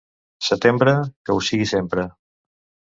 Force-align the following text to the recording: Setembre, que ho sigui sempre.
Setembre, 0.47 0.95
que 1.23 1.37
ho 1.37 1.47
sigui 1.51 1.71
sempre. 1.77 2.09